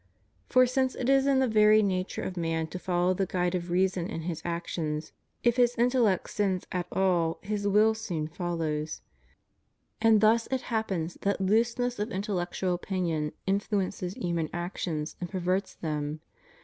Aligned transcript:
For 0.49 0.65
since 0.65 0.95
it 0.95 1.09
is 1.09 1.27
in 1.27 1.37
the 1.37 1.47
very 1.47 1.83
nature 1.83 2.23
of 2.23 2.35
man 2.35 2.65
to 2.69 2.79
follow 2.79 3.13
the 3.13 3.27
guide 3.27 3.53
of 3.53 3.69
reason 3.69 4.07
in 4.07 4.21
his 4.21 4.41
actions, 4.43 5.11
if 5.43 5.57
his 5.57 5.75
intellect 5.77 6.31
sins 6.31 6.65
at 6.71 6.87
all 6.91 7.37
his 7.43 7.67
will 7.67 7.93
soon 7.93 8.27
follows; 8.27 9.03
and 10.01 10.19
thus 10.19 10.47
it 10.49 10.61
happens 10.73 11.19
that 11.21 11.39
looseness 11.39 11.99
of 11.99 12.09
intellectual 12.09 12.73
opinion 12.73 13.33
influences 13.45 14.15
human 14.15 14.49
actions 14.51 15.17
and 15.21 15.29
perverts 15.29 15.75
them. 15.75 16.21